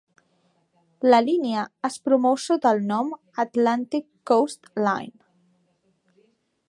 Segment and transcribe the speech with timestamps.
[1.13, 3.13] La línia es promou sota el nom
[3.45, 5.15] "Atlantic Coast Line".